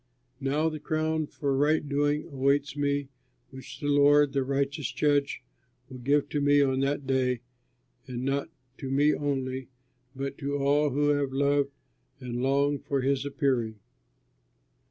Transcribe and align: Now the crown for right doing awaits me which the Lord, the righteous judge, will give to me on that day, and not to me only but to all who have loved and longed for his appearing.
Now 0.39 0.67
the 0.67 0.79
crown 0.79 1.27
for 1.27 1.55
right 1.55 1.87
doing 1.87 2.25
awaits 2.27 2.75
me 2.75 3.09
which 3.51 3.79
the 3.79 3.85
Lord, 3.87 4.33
the 4.33 4.43
righteous 4.43 4.91
judge, 4.91 5.43
will 5.87 5.99
give 5.99 6.27
to 6.29 6.41
me 6.41 6.59
on 6.63 6.79
that 6.79 7.05
day, 7.05 7.41
and 8.07 8.25
not 8.25 8.49
to 8.79 8.89
me 8.89 9.13
only 9.13 9.67
but 10.15 10.39
to 10.39 10.57
all 10.57 10.89
who 10.89 11.09
have 11.09 11.31
loved 11.31 11.69
and 12.19 12.41
longed 12.41 12.83
for 12.83 13.01
his 13.01 13.27
appearing. 13.27 13.75